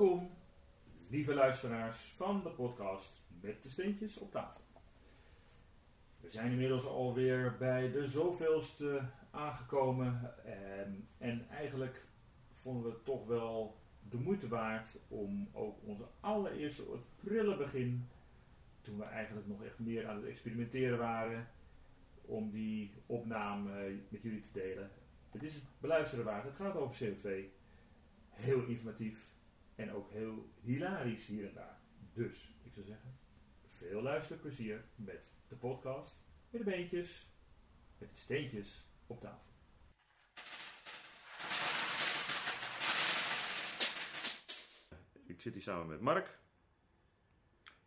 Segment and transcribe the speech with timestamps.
[0.00, 0.30] Welkom,
[1.08, 4.60] lieve luisteraars van de podcast met de steentjes op tafel.
[6.20, 12.04] We zijn inmiddels alweer bij de zoveelste aangekomen en, en eigenlijk
[12.52, 13.76] vonden we het toch wel
[14.08, 16.82] de moeite waard om ook onze allereerste
[17.16, 18.08] prille begin,
[18.80, 21.48] toen we eigenlijk nog echt meer aan het experimenteren waren,
[22.24, 24.90] om die opname met jullie te delen.
[25.30, 26.44] Het is het beluisteren waard.
[26.44, 27.28] Het gaat over CO2.
[28.30, 29.28] Heel informatief
[29.80, 31.80] en ook heel hilarisch hier en daar.
[32.12, 33.18] Dus, ik zou zeggen,
[33.68, 36.14] veel luisterplezier met de podcast,
[36.50, 37.26] met de beentjes,
[37.98, 39.50] met de steentjes op tafel.
[45.26, 46.38] Ik zit hier samen met Mark.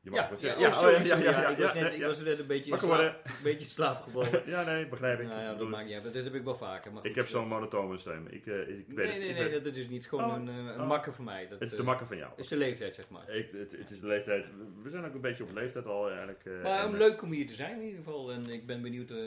[0.03, 0.65] Je Ja, ja, zeggen.
[0.67, 2.07] oh, sorry, oh, sorry, ja, ik, was ja, net, ik ja.
[2.07, 4.43] was net een beetje in slaap, een beetje in slaap gevallen.
[4.53, 5.27] Ja, nee, begrijp ik.
[5.27, 6.13] nou ja, dat maakt niet uit.
[6.13, 6.93] Dat heb ik wel vaker.
[6.93, 8.27] Maar ik heb eh, zo'n monotone stem.
[8.27, 9.15] Ik, eh, ik weet Nee, het.
[9.17, 10.07] nee, ik nee, weet- dat is niet.
[10.07, 10.87] Gewoon Oh, een, eh, een oh.
[10.87, 11.41] makker voor mij.
[11.47, 12.31] Dat, het is de eh, makker van jou.
[12.35, 13.29] is de leeftijd, zeg maar.
[13.29, 14.45] Ik, het, het is de leeftijd.
[14.83, 16.45] We zijn ook een beetje op leeftijd al eigenlijk.
[16.45, 18.31] eh, maar en, eh, leuk om hier te zijn in ieder geval.
[18.31, 19.17] En ik ben benieuwd eh,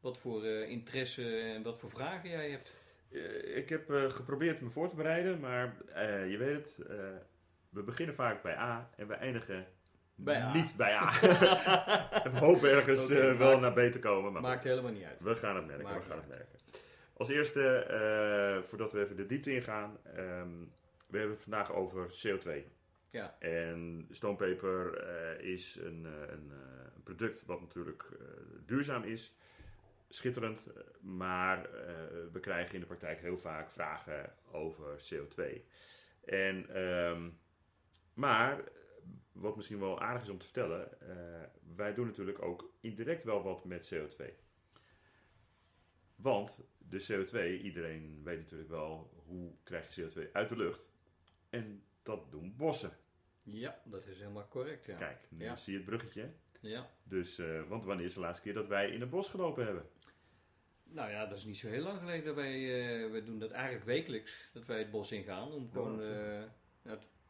[0.00, 2.72] wat voor eh, interesse en wat voor vragen jij hebt.
[3.12, 6.78] eh, ik heb eh, geprobeerd me voor te bereiden, maar eh, je weet het.
[7.68, 9.66] We beginnen vaak bij A en we eindigen
[10.14, 10.52] Bij A.
[10.52, 11.10] niet bij A.
[12.32, 14.32] we hopen ergens eh, wel maakt- naar B te komen.
[14.32, 15.20] Maar Maakt helemaal niet uit.
[15.20, 16.58] We gaan het merken, Maakt we gaan het merken.
[17.12, 20.48] Als eerste, eh, voordat we even de diepte ingaan, ehm
[21.06, 22.50] we hebben het vandaag over CO2.
[23.10, 23.36] Ja.
[23.38, 26.52] En stoompeper eh, is een, een,
[26.94, 28.04] een product wat natuurlijk
[28.66, 29.36] duurzaam is,
[30.08, 30.66] schitterend,
[31.00, 31.62] maar
[32.32, 35.42] we krijgen in de praktijk heel vaak vragen over CO2.
[36.24, 37.28] En, ehm,
[38.18, 38.64] maar,
[39.32, 43.42] wat misschien wel aardig is om te vertellen, eh, wij doen natuurlijk ook indirect wel
[43.42, 44.24] wat met CO2.
[46.16, 50.86] Want de CO2, iedereen weet natuurlijk wel hoe krijg je CO2 uit de lucht.
[51.50, 52.90] En dat doen bossen.
[53.44, 54.84] Ja, dat is helemaal correct.
[54.84, 54.96] Ja.
[54.96, 55.56] Kijk, nu Ja.
[55.56, 56.30] zie je het bruggetje.
[56.60, 56.90] ja.
[57.02, 59.88] Dus, eh, want wanneer is de laatste keer dat wij in het bos gelopen hebben?
[60.84, 62.34] Nou ja, dat is niet zo heel lang geleden.
[62.34, 62.54] Wij,
[63.04, 64.50] eh, wij doen dat eigenlijk wekelijks.
[64.52, 66.00] Dat wij het bos ingaan om gewoon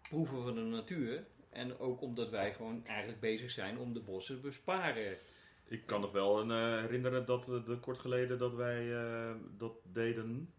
[0.08, 1.26] proeven van de natuur.
[1.50, 5.18] En ook omdat wij gewoon eigenlijk bezig zijn om de bossen te besparen.
[5.64, 9.34] Ik kan nog wel een, eh, herinneren dat eh, de kort geleden dat wij eh,
[9.56, 10.52] dat deden,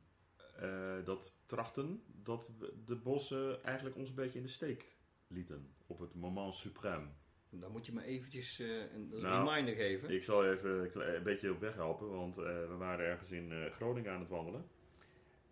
[1.04, 4.86] dat trachten, dat we de bossen eigenlijk ons een beetje in de steek
[5.28, 5.74] lieten.
[5.88, 7.08] Op het moment suprême.
[7.50, 10.10] Dan moet je me eventjes een Nou, reminder geven.
[10.10, 14.20] Ik zal even een beetje op weg helpen, want we waren ergens in Groningen aan
[14.20, 14.66] het wandelen.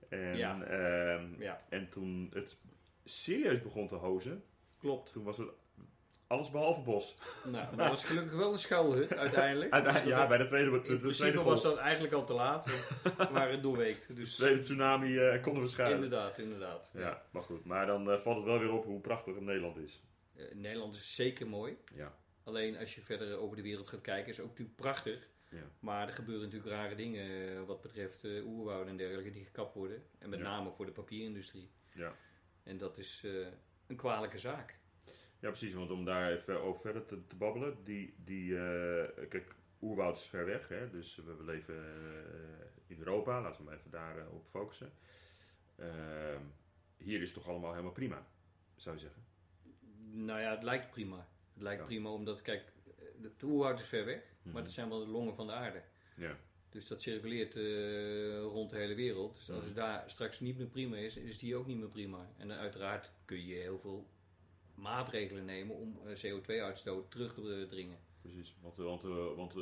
[0.09, 0.61] En, Ja.
[0.63, 2.57] ehm, Ja, en toen het
[3.09, 4.44] serieus begon te hozen,
[4.79, 5.12] klopt.
[5.13, 5.47] toen was het
[6.28, 7.16] alles behalve bos.
[7.45, 9.72] Nou, dat was gelukkig wel een schuilhut uiteindelijk.
[9.72, 12.34] Uiteindelijk, ja, bij de tweede, de, In de principe tweede, was dat eigenlijk al te
[12.34, 12.66] laat.
[13.03, 14.07] want We waren doorweekt.
[14.07, 16.03] de Dus tweede tsunami eh, konden we schuilen.
[16.03, 16.90] inderdaad, inderdaad.
[16.94, 17.66] Ja, maar goed.
[17.66, 20.01] Maar dan eh, valt het wel weer op hoe prachtig het Nederland is.
[20.35, 21.78] Eh, Nederland is zeker mooi.
[21.95, 22.16] Ja.
[22.44, 25.28] Alleen als je verder over de wereld gaat kijken, is het ook natuurlijk prachtig.
[25.50, 25.72] Ja.
[25.79, 29.74] Maar er gebeuren natuurlijk rare dingen eh, wat betreft eh oerwouden en dergelijke die gekapt
[29.74, 30.03] worden.
[30.19, 30.45] En met Ja.
[30.45, 31.69] name voor de papierindustrie.
[31.94, 32.13] Ja.
[32.67, 33.47] En dat is eh,
[33.88, 34.78] een kwalijke zaak.
[35.39, 35.73] Ja, precies.
[35.73, 37.83] Want om daar even over verder te, te babbelen.
[37.83, 40.67] Die, die, eh, kijk, oerwoud is ver weg.
[40.67, 40.89] Hè?
[40.89, 43.41] Dus we, leven eh, in Europa.
[43.41, 44.91] Laten we maar even daarop op focussen.
[45.75, 46.41] Ehm,
[46.97, 48.27] hier is het toch allemaal helemaal prima,
[48.75, 49.25] zou je zeggen.
[50.11, 51.27] Nou ja, het lijkt prima.
[51.53, 51.88] Het lijkt Ja.
[51.88, 52.72] prima omdat, kijk,
[53.22, 54.22] het oerwoud is ver weg.
[54.41, 54.53] Mhm.
[54.53, 55.81] Maar dat zijn wel de longen van de aarde.
[56.16, 56.38] Ja.
[56.69, 59.35] Dus dat circuleert eh, rond de hele wereld.
[59.35, 59.66] Dus als Mhm.
[59.67, 62.29] het daar straks niet meer prima is, is die ook niet meer prima.
[62.38, 64.07] En dan uiteraard kun je heel veel
[64.75, 67.97] maatregelen nemen om eh, CO2-uitstoot terug te dringen.
[68.22, 68.56] Precies.
[68.61, 69.56] Want, want, eh, want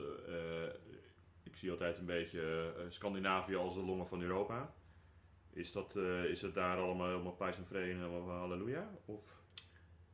[1.43, 4.73] ik zie altijd een beetje Scandinavië als de longen van Europa.
[5.53, 5.95] Is, dat,
[6.29, 8.91] is het daar allemaal helemaal pijs en vrede en helemaal halleluja?
[9.05, 9.33] Of...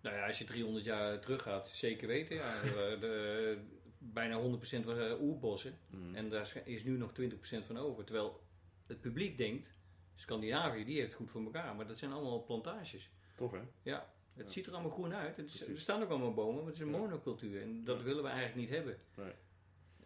[0.02, 2.36] Nou ja, als je 300 jaar teruggaat, zeker weten.
[2.36, 2.62] Ja,
[2.96, 3.58] de-
[4.04, 5.78] bijna 100% was eh, oerbossen.
[5.90, 6.16] Mhm.
[6.16, 8.04] En daar is nu nog 20% van over.
[8.04, 8.40] Terwijl
[8.88, 9.80] het publiek denkt,
[10.16, 11.76] Scandinavië, die heeft het goed voor elkaar.
[11.76, 13.12] Maar dat zijn allemaal plantages.
[13.36, 13.62] Tof, hè?
[13.82, 14.52] Ja, het Ja.
[14.52, 15.38] ziet er allemaal groen uit.
[15.38, 16.98] Is- er staan ook allemaal bomen, maar het is een Ja.
[16.98, 17.62] monocultuur.
[17.62, 18.04] En dat Ja.
[18.04, 18.98] willen we eigenlijk niet hebben.
[19.16, 19.32] Nee.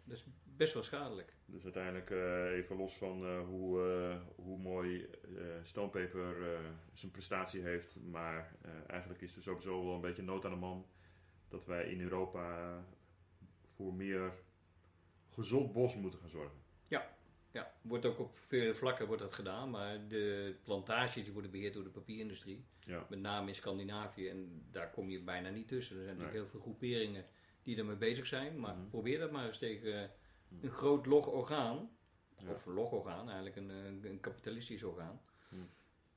[0.04, 1.32] Dat is best wel schadelijk.
[1.46, 3.80] Dus uiteindelijk, eh, even los van eh, hoe,
[4.36, 5.10] hoe mooi
[5.62, 6.60] Stonepaper
[6.92, 7.98] zijn prestatie heeft.
[8.10, 8.56] Maar
[8.86, 10.86] eigenlijk is er sowieso wel een beetje nood aan de man.
[11.48, 12.84] Dat wij in Europa
[13.76, 14.32] voor meer
[15.30, 16.64] gezond bos moeten gaan zorgen.
[17.52, 21.74] Ja, wordt ook op vele vlakken wordt dat gedaan, maar de plantages die worden beheerd
[21.74, 25.96] door de papierindustrie, Ja, met name in Scandinavië, en daar kom je bijna niet tussen.
[25.96, 26.42] Er zijn natuurlijk Nee.
[26.42, 27.24] heel veel groeperingen
[27.62, 28.88] die ermee bezig zijn, maar Mhm.
[28.88, 30.08] probeer dat maar eens tegen eh,
[30.60, 31.90] een groot log orgaan,
[32.38, 32.50] Ja.
[32.50, 33.68] of log orgaan, eigenlijk een,
[34.10, 35.20] een kapitalistisch orgaan.
[35.48, 35.62] Mhm.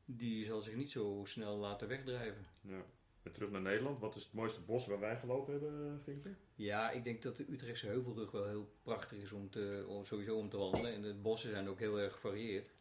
[0.06, 2.46] die zal zich niet zo snel laten wegdrijven.
[2.62, 2.86] Ja.
[3.34, 4.00] Terug naar Nederland.
[4.00, 6.34] Wat is het mooiste bos waar wij gelopen hebben, vind je?
[6.56, 10.38] Ja, ik denk dat de Utrechtse Heuvelrug wel heel prachtig is om te, om, sowieso
[10.38, 10.94] om te wandelen.
[10.94, 12.74] En de bossen zijn ook heel erg gevarieerd.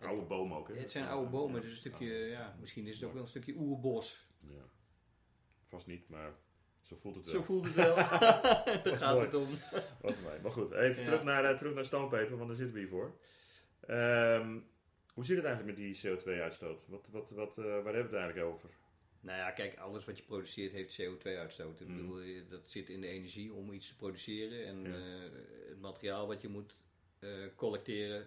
[0.00, 0.74] Oude bomen ook, hè?
[0.74, 3.54] Het zijn oude bomen, dus een stukje, ja, misschien is het ook wel een stukje
[3.56, 4.26] oerbos.
[4.40, 4.62] Ja.
[5.62, 6.34] Vast niet, maar
[6.82, 7.34] zo voelt het wel.
[7.34, 7.94] Zo voelt het wel.
[8.84, 9.24] Daar gaat mooi.
[9.24, 9.48] het om.
[10.00, 10.40] Wat mij.
[10.42, 11.04] Maar goed, even Ja.
[11.04, 13.18] terug, naar, eh, terug naar stoompeper, want daar zitten we hier voor.
[13.80, 14.58] Ehm,
[15.12, 16.86] hoe zit het eigenlijk met die CO2-uitstoot?
[16.88, 18.70] Wat, wat, wat, eh, waar hebben we het eigenlijk over?
[19.24, 21.80] Nou ja, kijk, alles wat je produceert heeft CO2-uitstoot.
[21.80, 21.96] Ik Mm.
[21.96, 24.66] bedoel, dat zit in de energie om iets te produceren.
[24.66, 24.96] En Ja.
[24.96, 25.30] eh,
[25.68, 26.76] het materiaal wat je moet
[27.18, 28.26] eh, collecteren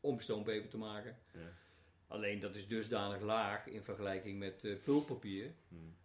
[0.00, 1.18] om stoompeper te maken.
[1.32, 1.52] Ja.
[2.06, 5.52] Alleen dat is dusdanig laag in vergelijking met eh, pulpapier.
[5.68, 5.96] Hmm.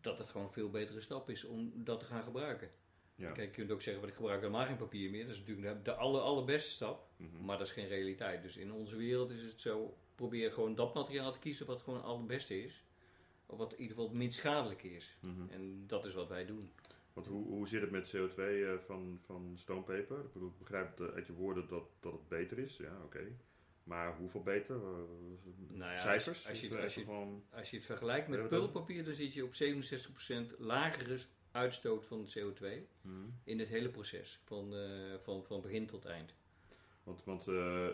[0.00, 2.70] Dat het gewoon een veel betere stap is om dat te gaan gebruiken.
[3.14, 3.32] Ja.
[3.32, 5.26] Kijk, je kunt ook zeggen, van, ik gebruik helemaal geen papier meer.
[5.26, 7.08] Dat is natuurlijk de, de aller, allerbeste stap.
[7.16, 7.44] Mhm.
[7.44, 8.42] Maar dat is geen realiteit.
[8.42, 11.98] Dus in onze wereld is het zo, probeer gewoon dat materiaal te kiezen wat gewoon
[11.98, 12.84] het allerbeste is.
[13.46, 15.16] Of wat in ieder geval het minst schadelijk is.
[15.20, 15.48] Mhm.
[15.50, 16.70] En dat is wat wij doen.
[17.12, 20.18] Want hoe, hoe zit het met CO2 eh, van, van stoompeper?
[20.18, 22.76] Ik, begrijp het, uit je woorden dat, dat het beter is.
[22.76, 23.36] Ja, oké.
[23.84, 24.76] Maar hoeveel beter?
[25.68, 26.48] Nou ja, Cijfers?
[26.48, 27.44] als je het- het als je- echt gewoon...
[27.50, 31.18] Als je het vergelijkt met pulpapier, dan zit je op 67% lagere
[31.50, 33.14] uitstoot van CO2 Mhm.
[33.44, 34.40] in het hele proces.
[34.44, 36.34] Van, eh, van, van begin tot eind.
[37.02, 37.86] Want, want eh,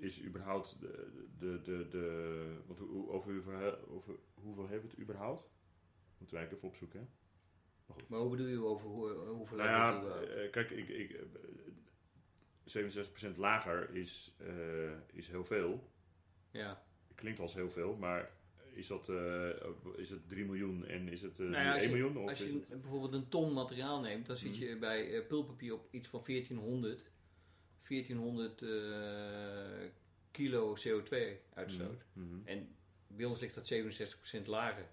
[0.00, 1.08] is überhaupt de,
[1.38, 5.48] de, de, de want hoe- over, hoeveel, over hoeveel hebben we het überhaupt?
[6.18, 7.06] Moeten wij even opzoeken, hè?
[8.08, 11.10] Maar hoe bedoel je over hoe, hoeveel Nou hebben ja, het eh, kijk, ik, ik,
[11.10, 11.22] eh,
[12.64, 15.90] 67% lager is, eh, is heel veel.
[16.50, 16.82] Ja.
[17.14, 18.30] Klinkt als heel veel, maar
[18.74, 19.48] is dat, eh,
[19.96, 22.16] is het 3 miljoen en is het eh, Nou ja, als 1 je- miljoen?
[22.22, 24.62] Of Als is je het, bijvoorbeeld een ton materiaal neemt, dan zit Mhm.
[24.62, 27.02] je bij eh, pulpapier op iets van 1400,
[27.88, 28.68] 1400 eh,
[30.30, 32.04] kilo CO2-uitstoot.
[32.12, 32.46] Mhm, mhm.
[32.48, 32.74] En
[33.06, 34.86] bij ons ligt dat 67% lager.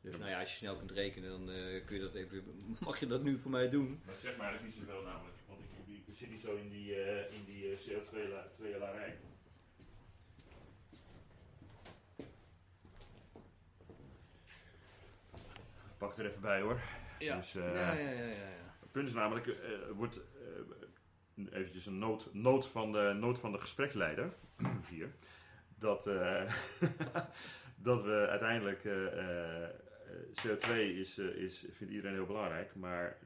[0.00, 0.18] Dus Ja.
[0.18, 2.44] nou ja, als je snel kunt rekenen, dan eh, kun je dat even,
[2.80, 4.00] mag je dat nu voor mij doen.
[4.06, 5.60] Maar zeg maar eigenlijk niet zoveel namelijk, want
[6.06, 9.16] ik, zit niet zo in die, eh, in die CO2-larij.
[15.98, 16.80] Pak het er even bij hoor.
[17.18, 17.36] Ja.
[17.36, 18.74] Dus, eh, ja, ja, ja, ja, ja.
[18.80, 20.22] Het punt is namelijk, eh, er wordt eh,
[21.36, 21.98] eventjes een
[22.32, 24.34] noot, van de, noot van de gespreksleider,
[24.90, 25.14] hier,
[25.78, 26.52] dat, eh,
[27.88, 29.70] dat we uiteindelijk, eh, eh,
[30.42, 33.18] CO2 is, is, vindt iedereen heel belangrijk, maar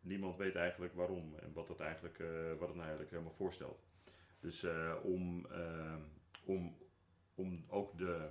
[0.00, 2.18] niemand weet eigenlijk waarom en wat het eigenlijk,
[2.58, 3.84] wat het nou eigenlijk helemaal voorstelt.
[4.40, 4.66] Dus
[5.02, 5.46] om,
[6.44, 6.76] om,
[7.34, 8.28] om ook de,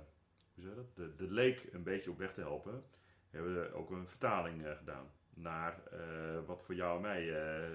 [0.54, 2.84] hoe zeg dat, de, de leek een beetje op weg te helpen,
[3.30, 7.68] hebben we ook een vertaling gedaan naar eh, wat voor jou en mij eh,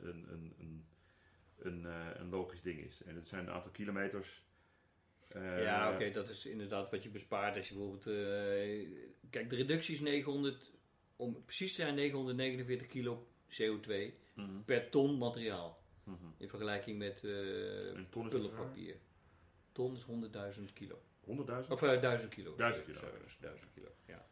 [0.00, 0.84] een, een, een,
[1.58, 3.02] een, eh, een logisch ding is.
[3.02, 4.44] En het zijn een aantal kilometers.
[5.28, 8.06] eh, ja, oké, dat is inderdaad wat je bespaart als je bijvoorbeeld...
[8.06, 8.88] eh,
[9.30, 10.70] kijk, de reductie is 900,
[11.16, 13.92] om precies te zijn 949 kilo CO2
[14.34, 15.82] mhm, per ton materiaal.
[16.04, 16.16] mhm.
[16.38, 18.96] In vergelijking met En ton pullenpapier.
[19.72, 20.06] Ton is
[20.58, 21.02] 100.000 kilo.
[21.26, 21.68] 100.000?
[21.68, 22.56] Of eh 1000 kilo.
[22.56, 22.98] 1000 sorry, kilo.
[22.98, 24.26] sorry, dat is 1000 kilo, ja.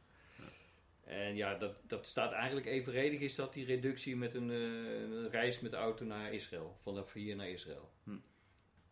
[1.28, 5.30] En ja, dat, dat staat eigenlijk evenredig is dat die reductie met een, eh, een
[5.30, 6.76] reis met de auto naar Israël.
[6.80, 7.90] Vanaf hier naar Israël.
[8.04, 8.16] Hm.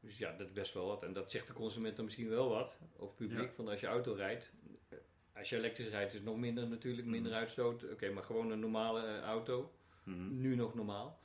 [0.00, 1.02] Dus ja, dat is best wel wat.
[1.02, 2.78] En dat zegt de consument dan misschien wel wat.
[2.96, 3.52] Of publiek, Ja.
[3.52, 4.50] van als je auto rijdt.
[4.88, 4.98] eh,
[5.34, 7.38] Als je elektrisch rijdt is het nog minder natuurlijk, minder Hm.
[7.38, 7.90] uitstoot.
[7.92, 9.72] Oké, maar gewoon een normale eh, auto.
[10.04, 10.40] Mhm.
[10.40, 11.20] Nu nog normaal.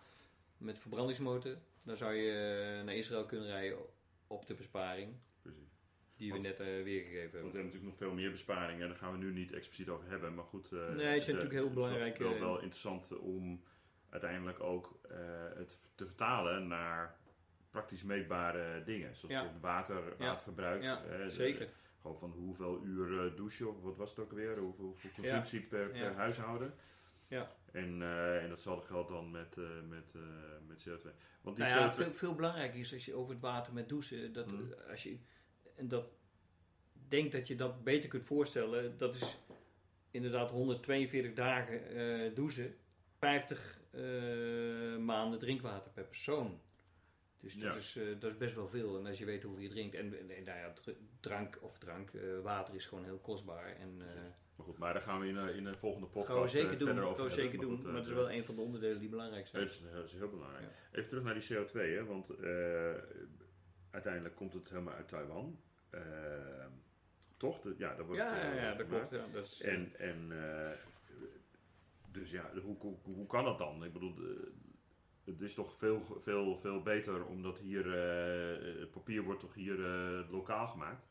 [0.58, 1.58] Met verbrandingsmotor.
[1.84, 3.78] Dan zou je naar Israël kunnen rijden
[4.28, 5.16] op de besparing.
[6.22, 7.42] Die we Want- net eh, weergegeven Want hebben.
[7.52, 8.88] we hebben natuurlijk nog veel meer besparingen.
[8.88, 10.34] Daar gaan we nu niet expliciet over hebben.
[10.36, 10.72] Maar goed.
[10.72, 13.64] eh, Nee, het de- zijn natuurlijk heel het is wel- Wel, interessant om
[14.10, 15.18] uiteindelijk ook eh,
[15.56, 17.16] het te vertalen naar
[17.70, 19.16] praktisch meetbare dingen.
[19.16, 19.52] Zoals Ja.
[19.62, 20.82] water, waterverbruik.
[20.82, 21.70] Ja, eh, de- zeker.
[22.02, 24.58] Gewoon van hoeveel uur eh, douchen, of wat was het ook weer?
[24.58, 26.74] Hoeveel, hoeveel consumptie per, per huishouden.
[27.28, 27.52] Ja.
[27.72, 30.22] En, eh, en datzelfde geldt dan met, eh, met, eh,
[30.68, 31.12] met CO2.
[31.42, 32.04] Want die Nou ja, CO2...
[32.04, 35.18] veel, veel belangrijker is als je over het water met douchen, dat eh, als je
[35.82, 36.06] en dat
[37.08, 39.38] denkt dat je dat beter kunt voorstellen, dat is
[40.12, 42.76] inderdaad 142 dagen eh, douchen,
[43.20, 44.02] 50 eh,
[44.98, 46.60] maanden drinkwater per persoon.
[47.40, 47.76] Dus dat, Ja.
[47.76, 48.98] is, eh, dat is best wel veel.
[48.98, 49.96] En als je weet hoeveel je drinkt.
[49.96, 52.12] En, en, en nou ja, dr- drank of drank,
[52.44, 53.76] water is gewoon heel kostbaar.
[53.76, 54.06] En uh,
[54.56, 56.78] Maar goed, maar daar gaan we in, een- in een volgende podcast gaan we zeker
[56.78, 56.88] doen.
[56.88, 57.32] Gaan we hebben.
[57.32, 57.76] zeker Maar doen.
[57.76, 59.62] goed, maar dat is de- wel een van de onderdelen die belangrijk zijn.
[59.64, 60.64] Het is, dat is heel belangrijk.
[60.66, 60.98] Ja.
[60.98, 62.30] Even terug naar die CO2, hè, want
[63.92, 65.60] uiteindelijk komt het helemaal uit Taiwan.
[65.92, 66.66] Eh,
[67.38, 67.62] toch?
[67.62, 69.12] De- ja, daar wordt Ja, ja, eh, ja, dat klopt.
[69.12, 70.72] Ja, dat is, En, en eh,
[72.12, 73.84] dus ja, hoe, hoe, hoe kan dat dan?
[73.84, 74.16] Ik bedoel,
[75.24, 79.86] het is toch veel, veel, veel beter omdat hier, eh, het papier wordt toch hier
[79.86, 81.10] eh, lokaal gemaakt.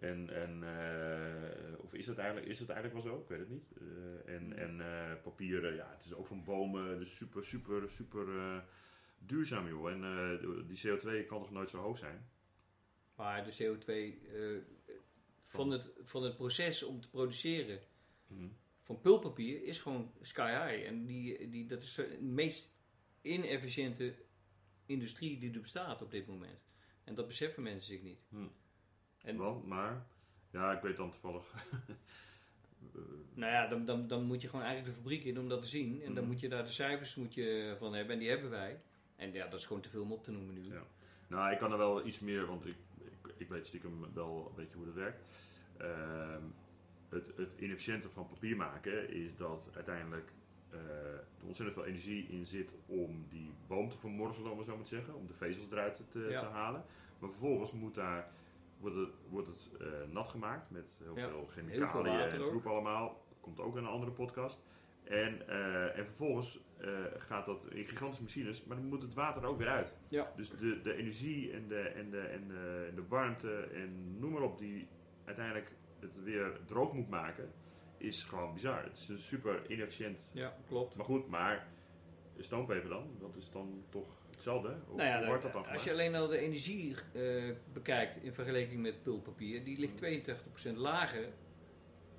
[0.00, 3.20] En, en eh, of is het, eigenlijk, is het eigenlijk wel zo?
[3.20, 3.72] Ik weet het niet.
[3.80, 7.90] Eh, en en eh, papier, eh, ja, het is ook van bomen, dus super, super,
[7.90, 8.58] super eh,
[9.18, 9.90] duurzaam joh.
[9.90, 12.28] En eh, die CO2 kan toch nooit zo hoog zijn?
[13.16, 14.40] Maar de CO2 eh,
[15.42, 17.80] van, het, van het proces om te produceren
[18.28, 18.46] Mhm.
[18.82, 20.86] van pulpapier is gewoon sky high.
[20.88, 22.70] En die, die, dat is de meest
[23.22, 24.14] inefficiënte
[24.86, 26.60] industrie die er bestaat op dit moment.
[27.04, 28.18] En dat beseffen mensen zich niet.
[28.28, 28.36] Hm.
[29.22, 30.06] En Want, maar,
[30.50, 31.44] ja, ik weet dan toevallig.
[33.34, 35.68] Nou ja, dan, dan, dan moet je gewoon eigenlijk de fabriek in om dat te
[35.68, 36.02] zien.
[36.02, 36.32] En dan Mhm.
[36.32, 38.12] moet je daar de cijfers moet je van hebben.
[38.14, 38.80] En die hebben wij.
[39.16, 40.64] En ja, dat is gewoon te veel om op te noemen nu.
[40.64, 40.86] Ja.
[41.28, 42.74] Nou, ik kan er wel iets meer, want ik,
[43.36, 45.22] ik, weet stiekem wel een beetje hoe dat werkt.
[45.76, 46.42] Ehm,
[47.08, 50.32] het, het inefficiënte van papier maken is dat uiteindelijk
[50.70, 50.78] eh,
[51.12, 54.84] er ontzettend veel energie in zit om die boom te vermorzelen, om het zo maar
[54.84, 56.38] te zeggen, om de vezels eruit te, Ja.
[56.38, 56.84] te halen.
[57.18, 58.30] Maar vervolgens moet daar,
[58.78, 61.28] wordt het, wordt het eh, nat gemaakt met heel Ja.
[61.28, 63.24] veel Heel veel chemicaliën en troep allemaal.
[63.40, 64.62] Komt ook in een andere podcast.
[65.08, 69.42] En, eh, en vervolgens eh, gaat dat in gigantische machines, maar dan moet het water
[69.42, 69.94] er ook weer uit.
[70.08, 70.32] Ja.
[70.36, 74.32] Dus de, de energie en de, en, de, en, de, en de warmte en noem
[74.32, 74.88] maar op, die
[75.24, 77.52] uiteindelijk het weer droog moet maken,
[77.96, 78.84] is gewoon bizar.
[78.84, 80.30] Het is een super inefficiënt.
[80.32, 80.96] Ja, klopt.
[80.96, 81.66] Maar goed, maar
[82.38, 84.76] stoompeper dan, dat is dan toch hetzelfde?
[84.86, 88.34] Nou ja, hoe wordt dat dan als je alleen al de energie eh, bekijkt in
[88.34, 90.34] vergelijking met pulpapier, die ligt
[90.72, 91.28] 82% lager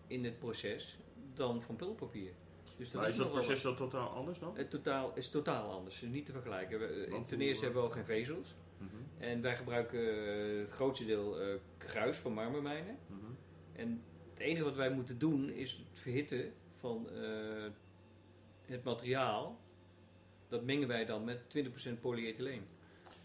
[0.08, 1.00] in het proces
[1.34, 2.32] dan van pulpapier.
[2.77, 4.57] Dus dat Maar is, is dat proces dan totaal anders dan?
[4.57, 6.79] Het totaal, is totaal anders, niet te vergelijken.
[6.79, 8.55] We, ten eerste eh, hebben we al geen vezels.
[8.77, 12.98] Mhm, En wij gebruiken eh, het grootste deel eh, gruis van marmermijnen.
[13.07, 13.31] mhm.
[13.74, 17.10] En het enige wat wij moeten doen is het verhitten van
[18.65, 19.60] het materiaal.
[20.48, 22.65] Dat mengen wij dan met 20% polyethyleen.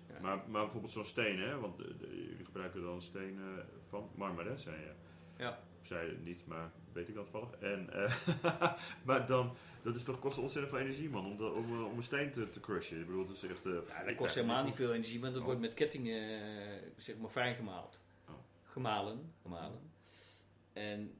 [0.08, 0.20] Ja.
[0.20, 1.58] Maar, maar bijvoorbeeld zo'n steen, hè?
[1.58, 4.92] want jullie gebruiken dan stenen van marmer, hè, zei je?
[5.38, 5.62] Ja.
[5.88, 7.50] Het niet, maar weet ik dan toevallig.
[7.60, 8.74] En, eh,
[9.06, 11.96] maar dan, dat is toch, kost ontzettend veel energie, man, om, de, om, eh, om
[11.96, 13.00] een steen te, te crushen.
[13.00, 13.66] Ik bedoel, dat is echt...
[13.66, 15.46] eh, Ja, dat kost helemaal niet veel energie, want dat Oh.
[15.48, 16.40] wordt met kettingen
[16.96, 18.00] zeg maar fijn gemaald.
[18.28, 18.34] Oh.
[18.64, 19.90] Gemalen, gemalen.
[20.72, 21.14] En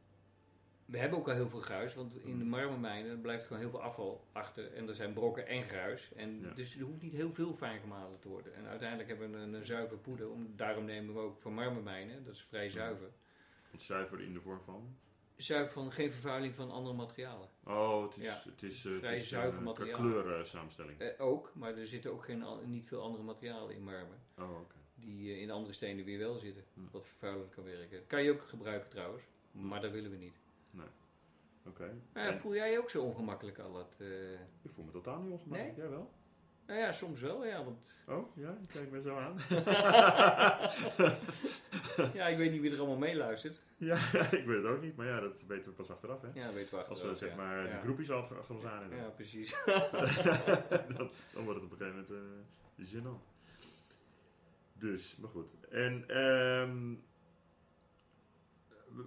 [0.85, 3.83] we hebben ook al heel veel gruis, want in de marmermijnen blijft gewoon heel veel
[3.83, 4.73] afval achter.
[4.73, 6.13] En er zijn brokken en gruis.
[6.17, 6.53] En Ja.
[6.55, 8.55] Dus er hoeft niet heel veel fijn gemalen te worden.
[8.55, 10.31] En uiteindelijk hebben we een, een zuiver poeder.
[10.31, 13.09] Om, daarom nemen we ook van marmermijnen, dat is vrij zuiver.
[13.73, 14.97] Want zuiver in de vorm van...
[15.37, 17.49] Zuiver van geen vervuiling van andere materialen.
[17.65, 20.01] Oh, het is, Ja, het is, het eh, vrij het is zuiver een materiaal.
[20.01, 20.99] kleur eh, samenstelling.
[21.01, 24.19] Eh, ook, maar er zitten ook geen, niet veel andere materialen in marmer.
[24.39, 24.75] Oh, oké.
[24.95, 26.65] Die eh, in andere stenen weer wel zitten.
[26.75, 26.81] Hm.
[26.91, 28.07] Wat vervuilend kan werken.
[28.07, 30.41] Kan je ook gebruiken trouwens, maar dat willen we niet.
[31.67, 31.85] Oké.
[32.15, 33.95] Ja, En voel jij je ook zo ongemakkelijk al dat...
[33.99, 35.77] eh, Ik voel me totaal niet ongemakkelijk.
[35.77, 36.11] Jij wel?
[36.67, 37.65] Nou ja, soms wel, ja.
[37.65, 38.57] Want Oh, ja?
[38.73, 39.37] Kijk me zo aan.
[42.19, 43.63] ja, ik weet niet wie er allemaal meeluistert.
[43.77, 43.97] ja,
[44.41, 46.29] ik weet het ook niet, maar ja, dat weten we pas achteraf, hè?
[46.35, 46.85] Ja, weet waar.
[46.85, 48.99] Als we zeg maar de groepjes achter, achter ons aan hebben.
[48.99, 49.57] Ja, precies.
[50.97, 53.31] dan, dan wordt het op een gegeven moment eh gênant.
[54.75, 55.47] Dus, maar goed.
[55.71, 56.97] En ehm we-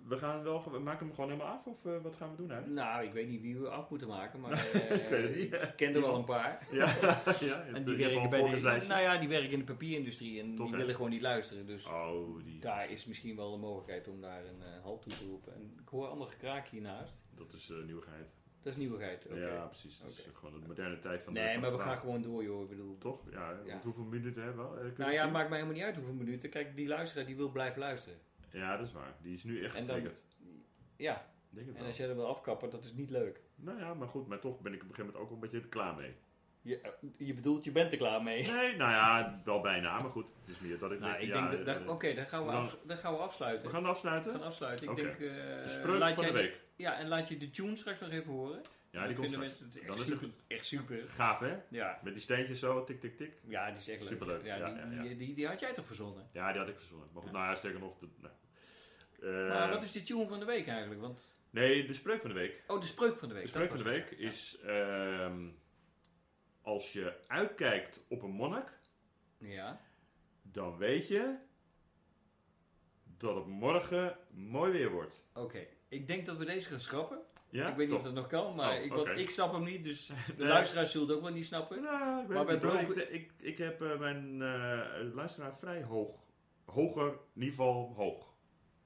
[0.07, 2.51] we gaan wel, we maken hem gewoon helemaal af of eh, wat gaan we doen
[2.51, 2.79] eigenlijk?
[2.81, 5.53] nou, ik weet niet wie we af moeten maken, maar eh, Ik weet het niet.
[5.53, 6.67] ik ken er wel een paar.
[6.71, 6.85] Ja,
[7.39, 7.63] ja.
[7.73, 10.73] En die werken bij de, nou ja, die werken in de papierindustrie en Toch, die
[10.75, 10.79] hè?
[10.81, 11.65] willen gewoon niet luisteren.
[11.65, 12.59] Dus Oh, die.
[12.59, 15.53] daar is misschien wel een mogelijkheid om daar een eh, halt toe te roepen.
[15.55, 17.13] En ik hoor allemaal gekraak hiernaast.
[17.35, 18.27] Dat is eh, nieuwigheid.
[18.63, 19.25] Dat is nieuwigheid.
[19.25, 19.35] oké.
[19.51, 19.99] Ja, precies.
[19.99, 20.37] Dat is Oké.
[20.37, 22.61] gewoon de moderne tijd van de Nee, van maar we gaan gewoon door, joh.
[22.61, 23.21] Ik bedoel, Toch?
[23.31, 23.71] Ja, Ja.
[23.71, 24.91] want hoeveel minuten hebben we?
[24.97, 26.49] Nou ja, het maakt mij helemaal niet uit hoeveel minuten.
[26.49, 28.19] Kijk, die luisteraar die wil blijven luisteren.
[28.51, 29.13] Ja, dat is waar.
[29.21, 30.23] Die is nu echt En dan- getriggerd.
[30.97, 31.89] Ja, Denk het en wel.
[31.89, 33.41] als jij er wil afkappen, dat is niet leuk.
[33.55, 35.57] Nou ja, maar goed, maar toch ben ik op een gegeven moment ook een beetje
[35.59, 36.13] er klaar mee.
[36.61, 38.43] Je, eh, je bedoelt, je bent er klaar mee.
[38.51, 40.25] Nee, nou ja, wel bijna, maar goed.
[40.39, 42.45] Het is meer dat ik Nou, denk, ik ja, denk dat, eh, Oké, dan, gaan
[42.45, 43.65] we af- dan gaan we afsluiten.
[43.65, 44.31] we gaan afsluiten.
[44.31, 44.89] We gaan afsluiten.
[44.89, 45.19] Ik denk, eh,
[45.63, 46.61] de spreuk laat van de week.
[46.75, 48.61] Ja, en laat je de tune straks nog even horen.
[48.95, 51.09] Ja, die vinden mensen het echt is het super, echt super.
[51.09, 51.57] Gaaf, hè?
[51.69, 53.33] Ja, Met die steentjes zo, tik, tik, tik.
[53.47, 54.09] ja, die is echt leuk.
[54.09, 54.43] Superleuk.
[54.45, 55.01] Ja, Ja, die.
[55.01, 56.29] Die, die, die had jij toch verzonnen?
[56.33, 57.09] Ja, die had ik verzonnen.
[57.13, 57.97] Maar goed, nou ja, sterker nog.
[57.99, 58.33] De, nou.
[59.21, 61.01] Eh, maar wat is de tune van de week eigenlijk?
[61.01, 62.63] Want, Nee, de spreuk van de week.
[62.67, 63.43] oh, de spreuk van de week.
[63.43, 64.19] De spreuk van de week het.
[64.19, 64.59] is...
[64.59, 65.47] ehm,
[66.61, 68.69] als je uitkijkt op een monnik,
[69.37, 69.81] Ja.
[70.41, 71.35] dan weet je
[73.17, 75.21] dat het morgen mooi weer wordt.
[75.33, 77.19] Oké, ik denk dat we deze gaan schrappen.
[77.55, 77.69] Ja?
[77.69, 80.07] ik weet niet of dat nog kan, maar Oh, ik, ik snap hem niet, dus
[80.27, 80.47] de Nee.
[80.47, 81.81] luisteraars zullen het ook wel niet snappen.
[81.81, 86.23] Nou, ik Maar beloven- Ik, ik, ik heb eh, mijn eh, luisteraar vrij hoog.
[86.65, 88.33] Hoger niveau hoog.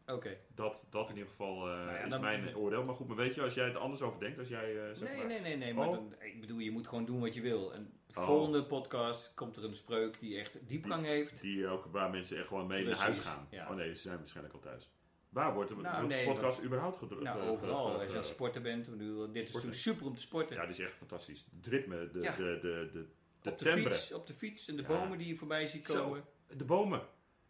[0.05, 0.37] Oké.
[0.55, 2.83] Dat, dat in ieder geval eh, Nou ja, is mijn oordeel.
[2.83, 5.25] Maar goed, maar weet je, als jij het anders over denkt, als jij Nee, maar...
[5.27, 5.93] nee, nee, nee, maar Oh.
[5.93, 7.73] dan, ik bedoel, je moet gewoon doen wat je wil.
[7.73, 8.25] En De Oh.
[8.25, 11.41] volgende podcast komt er een spreuk die echt diepgang heeft.
[11.41, 13.47] Die ook, waar mensen echt gewoon mee Precies, naar huis gaan.
[13.51, 13.69] ja.
[13.69, 14.89] Oh nee, ze zijn waarschijnlijk al thuis.
[15.29, 17.23] Waar wordt de, Nou, nee, podcast überhaupt gedrukt?
[17.23, 17.93] Nou, overal.
[17.93, 18.89] Als je aan het sporten bent.
[18.89, 20.55] Bedoel, dit is natuurlijk super om te sporten.
[20.55, 21.45] Ja, die is echt fantastisch.
[21.55, 22.35] Het ritme, de, Ja.
[22.35, 23.07] de, de, de,
[23.41, 24.87] de, op, de timbre, fiets, op de fiets en de Ja.
[24.87, 26.03] bomen die je voorbij ziet Zo.
[26.03, 26.23] komen.
[26.57, 27.01] de bomen.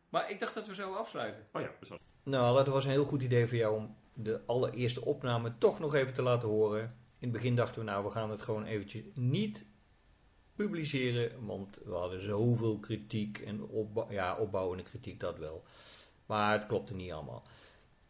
[0.09, 1.47] Maar ik dacht dat we zo afsluiten.
[1.53, 5.05] Oh ja, wel- Nou, dat was een heel goed idee voor jou om de allereerste
[5.05, 6.81] opname toch nog even te laten horen.
[7.19, 9.65] In het begin dachten we, nou, we gaan het gewoon eventjes niet
[10.55, 13.69] publiceren, want we hadden zoveel kritiek en
[14.09, 15.63] ja, opbouwende kritiek, dat wel.
[16.25, 17.43] Maar het klopte niet allemaal.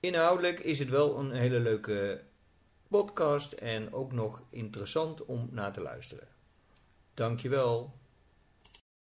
[0.02, 2.24] Inhoudelijk is het wel een hele leuke
[2.88, 6.28] podcast en ook nog interessant om naar te luisteren.
[7.14, 7.99] Dankjewel.